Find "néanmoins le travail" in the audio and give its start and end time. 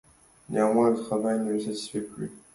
0.49-1.37